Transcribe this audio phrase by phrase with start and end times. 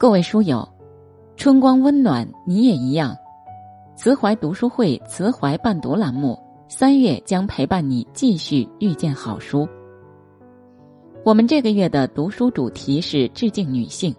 [0.00, 0.68] 各位书友，
[1.36, 3.16] 春光温暖，你也一样。
[3.96, 9.68] 慈怀读书会慈怀伴读栏目，三月将陪伴你继续遇见好书。
[11.24, 14.14] 我们这个月的读书主题是致敬女性。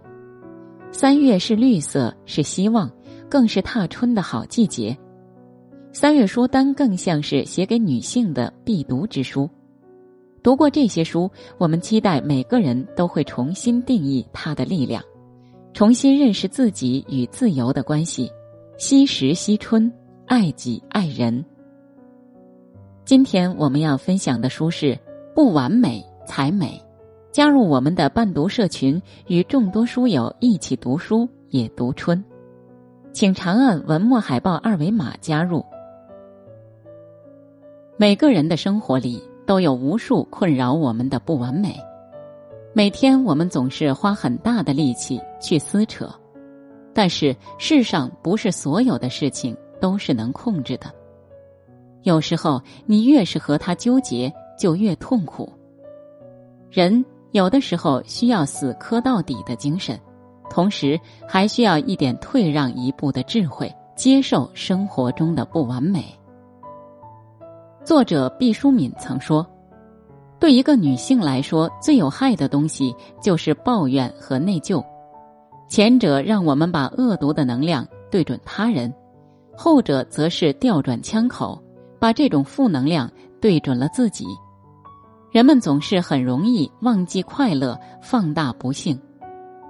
[0.92, 2.92] 三月是绿色，是希望，
[3.30, 4.98] 更是踏春的好季节。
[5.94, 9.50] 三月书单更像是写给女性的必读之书。
[10.44, 15.02] 读过这些书，我们期待每个人都会重新定义它的力量。
[15.74, 18.32] 重新认识自己与自由的关系，
[18.78, 19.92] 惜时惜春，
[20.26, 21.46] 爱己爱人。
[23.06, 24.88] 今天我们要分享的书是
[25.34, 26.82] 《不完美才美》，
[27.32, 32.24] 加入我们的伴读社群，与众多书友一起读书也读春，
[33.14, 35.64] 请长按文末海报二维码加入。
[37.96, 41.76] 每个人的生活里都有无数困扰我们的不完美。
[42.80, 46.10] 每天我们总是花很大的力气去撕扯，
[46.94, 50.86] 但是世上不是所有的事情都是能控制的。
[52.04, 55.52] 有时候你越是和他纠结，就越痛苦。
[56.72, 60.00] 人有的时候需要死磕到底的精神，
[60.50, 66.06] 同时还需要一点退让一步的智慧，接受生活中的不完美。
[67.84, 69.46] 作者毕淑敏曾说。
[70.40, 74.84] 对一个女性来说，最有害的东西就是抱怨和内疚。
[75.68, 78.92] 前者让我们把恶毒的能量对准他人，
[79.56, 81.62] 后者则是调转枪口，
[82.00, 84.26] 把这种负能量对准了自己。
[85.30, 89.00] 人们总是很容易忘记快乐，放大不幸，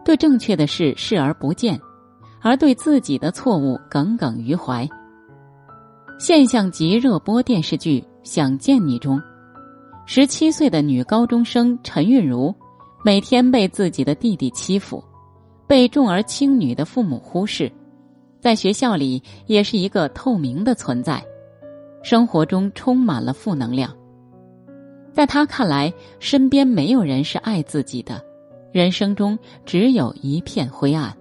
[0.06, 1.78] 对正确的事视而不见，
[2.42, 4.88] 而对自己的错误耿耿于怀。
[6.18, 9.22] 现象级热播电视剧《想见你》中。
[10.12, 12.52] 十七岁的女高中生陈韵如，
[13.06, 15.04] 每天被自己的弟弟欺负，
[15.68, 17.72] 被重而轻女的父母忽视，
[18.40, 21.24] 在学校里也是一个透明的存在，
[22.02, 23.96] 生活中充满了负能量。
[25.14, 28.20] 在他看来，身边没有人是爱自己的，
[28.72, 31.16] 人生中只有一片灰暗。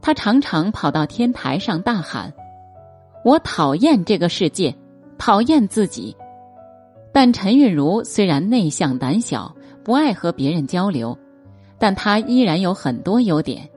[0.00, 2.32] 他常常跑到天台上大喊
[3.26, 4.74] ：“我讨厌这个世界，
[5.18, 6.16] 讨厌自己。”
[7.14, 9.54] 但陈韵如虽然内向胆小，
[9.84, 11.16] 不爱和别人交流，
[11.78, 13.70] 但她依然有很多优点：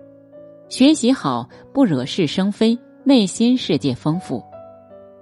[0.70, 4.44] 学习好，不惹是生非，内心世界丰富。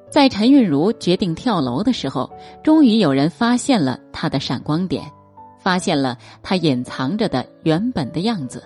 [0.10, 2.32] 在陈韵如决定跳楼的时候，
[2.64, 5.04] 终于有人发现了她的闪光点，
[5.60, 8.64] 发现了她隐藏着的原本的样子。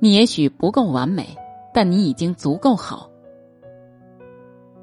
[0.00, 1.28] 你也许不够完美，
[1.72, 3.09] 但你已经足够好。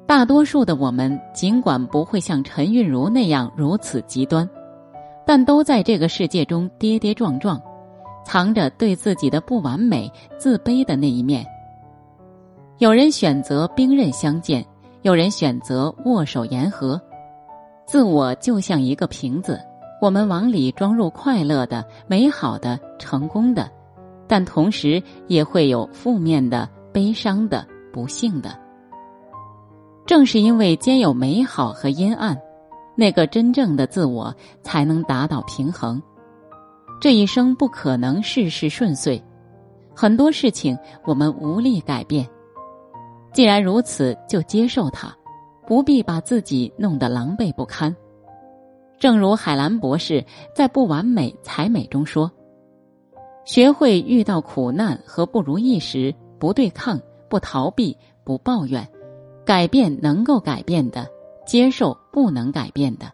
[0.08, 4.48] 大多数的我们，尽管不会像陈韵如那样如此极端，
[5.26, 7.60] 但都在这个世界中跌跌撞撞，
[8.24, 11.44] 藏着对自己的不完美、自卑的那一面。
[12.78, 14.64] 有人选择兵刃相见，
[15.02, 16.98] 有人选择握手言和。
[17.84, 19.60] 自我就像一个瓶子，
[20.00, 23.70] 我们往里装入快乐的、美好的、成功的，
[24.26, 28.58] 但同时也会有负面的、悲伤的、不幸的。
[30.08, 32.34] 正是因为兼有美好和阴暗，
[32.96, 36.02] 那个真正的自我才能达到平衡。
[36.98, 39.22] 这一生不可能事事顺遂，
[39.94, 42.26] 很多事情我们无力改变。
[43.34, 45.14] 既然如此，就接受它，
[45.66, 47.94] 不必把自己弄得狼狈不堪。
[48.98, 52.32] 正如海兰博士在《不完美才美》中说
[53.44, 56.98] ：“学会遇到苦难和不如意时，不对抗，
[57.28, 57.94] 不逃避，
[58.24, 58.88] 不抱怨。”
[59.48, 61.08] 改变能够改变的，
[61.46, 63.10] 接受不能改变的，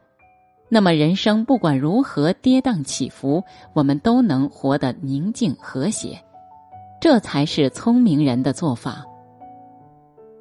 [0.68, 3.40] 那么人生不管如何跌宕起伏，
[3.72, 6.20] 我们都能活得宁静和谐，
[7.00, 9.04] 这才是聪明人的做法。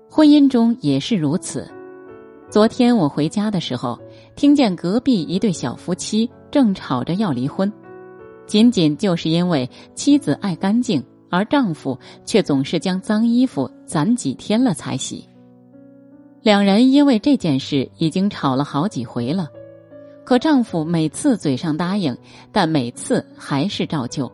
[0.10, 1.72] 婚姻中也是如此。
[2.50, 4.00] 昨天我回家的时候，
[4.36, 7.72] 听见隔壁一对小夫妻正吵着要离婚，
[8.48, 11.96] 仅仅就是因为妻子爱干净，而丈夫
[12.26, 15.30] 却总是将脏衣服攒几天了才洗。
[16.44, 19.50] 两人因为这件事已经吵了好几回了，
[20.26, 22.16] 可丈夫每次嘴上答应，
[22.52, 24.30] 但每次还是照旧。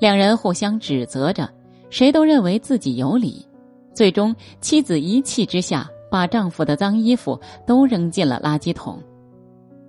[0.00, 1.46] 两人互相指责着，
[1.90, 3.46] 谁都认为自己有理。
[3.92, 8.98] 最终，妻子一气之下把丈夫的脏衣服都扔进了垃圾桶。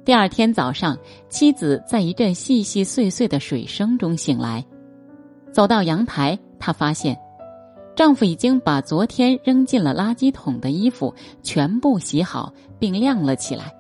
[0.03, 0.97] 第二天早上，
[1.29, 4.65] 妻子在一阵细细碎碎的水声中醒来，
[5.53, 7.17] 走到阳台，她发现。
[7.97, 11.11] 丈夫已经把昨天扔进了垃圾桶的衣服
[11.41, 13.73] 全部洗好并晾了起来。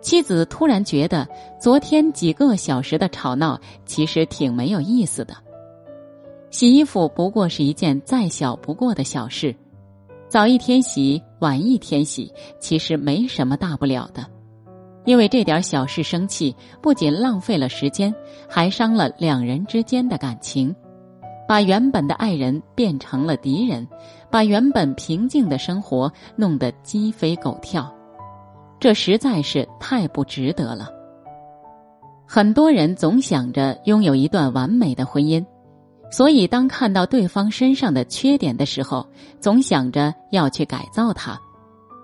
[0.00, 1.28] 妻子突然觉得
[1.60, 5.34] 昨天几个小时的吵闹其实挺没有意思的，
[6.48, 9.54] 洗衣服不过是一件再小不过的小事，
[10.26, 14.24] 早一天洗，晚一天洗，其实没什么大不了的。
[15.04, 18.14] 因为这点小事生气，不仅浪费了时间，
[18.48, 20.74] 还伤了两人之间的感情，
[21.50, 23.84] 把原本的爱人变成了敌人，
[24.30, 27.92] 把原本平静的生活弄得鸡飞狗跳，
[28.78, 30.88] 这实在是太不值得了。
[32.24, 35.44] 很多人总想着拥有一段完美的婚姻，
[36.12, 39.04] 所以当看到对方身上的缺点的时候，
[39.40, 41.36] 总想着要去改造他。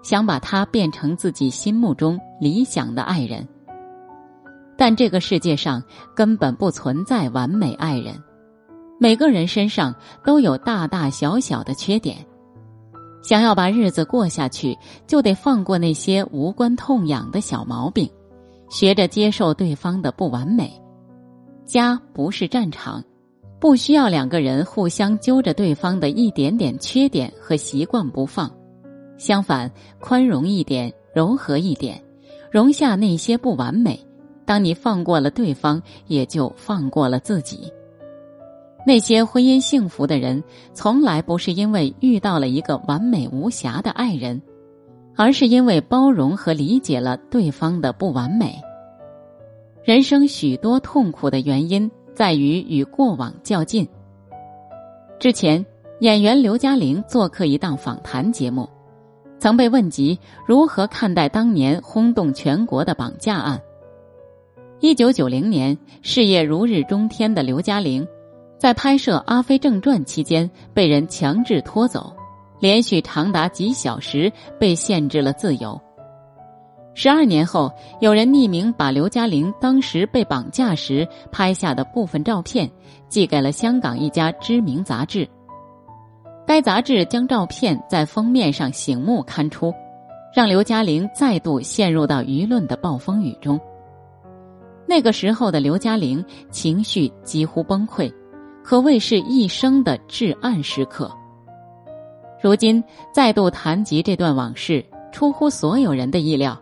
[0.02, 3.46] 想把他变成自己心目中理想的爱人，
[4.76, 5.80] 但这个世界上
[6.16, 8.20] 根本不存在完美爱人，
[8.98, 9.94] 每个人身上
[10.24, 12.16] 都有大大小小的缺点。
[13.22, 14.76] 想要把日子过下去，
[15.06, 18.08] 就得放过那些无关痛痒的小毛病，
[18.70, 20.72] 学着接受对方的不完美。
[21.64, 23.02] 家不是战场，
[23.58, 28.48] 不需要两个人互相揪着对方的一点点缺点和习惯不放。
[29.18, 29.68] 相反，
[29.98, 32.00] 宽容一点，柔和一点，
[32.50, 33.98] 容下那些不完美。
[34.44, 37.72] 当你放过了对方，也就放过了自己。
[38.86, 44.40] 那些婚姻幸福的人，从来不是因为遇到了一个完美无瑕的爱人，
[45.16, 48.54] 而是因为包容和理解了对方的不完美。
[49.82, 53.84] 人生许多痛苦的原因，在于与过往较劲。
[55.18, 55.66] 之前，
[55.98, 58.68] 演员刘嘉玲做客一档访谈节目。
[59.38, 63.60] 曾被问及如何看待当年轰动全国的绑架案。
[64.78, 68.06] 一九九零年，事业如日中天的刘嘉玲，
[68.58, 72.12] 在拍摄《阿飞正传》期间被人强制拖走，
[72.58, 75.78] 连续长达几小时被限制了自由。
[76.94, 77.70] 十二年后，
[78.00, 82.70] 有人匿名把刘嘉玲当时被绑架时拍下的部分照片
[83.08, 85.28] 寄给了香港一家知名杂志。
[86.46, 89.70] 该杂志将照片在封面上醒目刊出，
[90.34, 93.60] 让刘嘉玲再度陷入到舆论的暴风雨中。
[94.86, 98.10] 那个时候的刘嘉玲情绪几乎崩溃，
[98.66, 101.08] 可谓是一生的至暗时刻。
[102.42, 102.82] 如今
[103.12, 106.60] 再度谈及这段往事，出乎所有人的意料，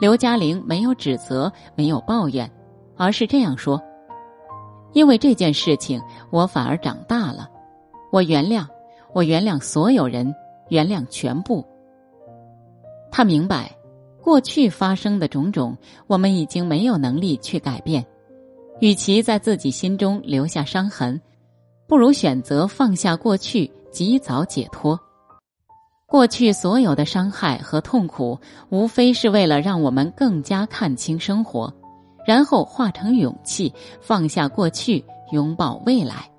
[0.00, 2.50] 刘嘉玲没有指责，没有抱怨，
[2.96, 3.78] 而是这样说
[4.94, 6.00] ：“因为这件事情，
[6.30, 7.46] 我反而长大了，
[8.10, 8.66] 我原谅。”
[9.12, 10.34] 我原谅所有人，
[10.70, 11.62] 原谅全部。
[13.12, 13.70] 他明白，
[14.20, 15.76] 过去发生的种种，
[16.06, 18.04] 我们已经没有能力去改变。
[18.80, 21.20] 与其在自己心中留下伤痕，
[21.86, 24.98] 不如选择放下过去，及早解脱。
[26.06, 28.38] 过去所有的伤害和痛苦，
[28.68, 31.72] 无非是为了让我们更加看清生活，
[32.26, 36.30] 然后化成勇气，放下过去，拥抱未来。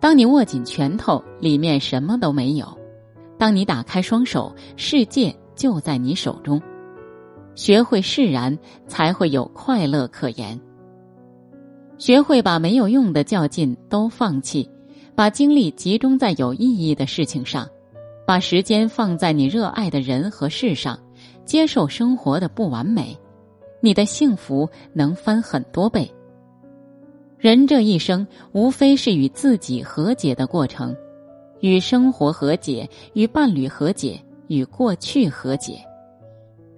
[0.00, 2.66] 当你握紧拳头，里面什么都没有；
[3.38, 6.60] 当你打开双手，世界就在你手中。
[7.54, 10.60] 学会释然，才会有快乐可言。
[11.98, 14.68] 学会把没有用的较劲都放弃，
[15.14, 17.68] 把精力集中在有意义的事情上，
[18.26, 20.98] 把时间放在你热爱的人和事上，
[21.44, 23.16] 接受生活的不完美，
[23.80, 26.10] 你的幸福能翻很多倍。
[27.38, 30.94] 人这一生，无非是与自己和解的过程，
[31.60, 35.78] 与生活和解，与伴侣和解，与过去和解。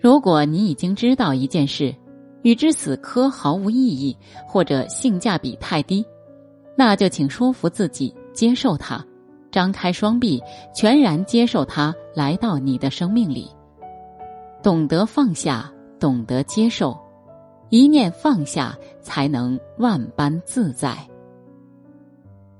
[0.01, 1.93] 如果你已经知道一件事，
[2.43, 4.17] 与之死磕毫无意义，
[4.47, 6.05] 或者性价比太低，
[6.77, 9.05] 那就请说服自己接受它，
[9.51, 10.43] 张开双臂，
[10.75, 13.51] 全然接受它来到你的生命里。
[14.63, 16.97] 懂得放下，懂得接受。
[17.71, 20.97] 一念放下，才能万般自在。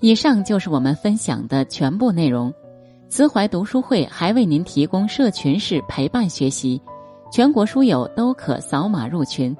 [0.01, 2.53] 以上就是我们分享的全部内容。
[3.09, 6.81] 慈怀读书会还为您提供社群式陪伴学习，
[7.33, 9.57] 全国书友都可扫码入群。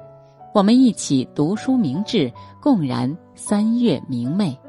[0.59, 2.29] 我们一起读书明智，
[2.61, 4.59] 共燃三月明媚。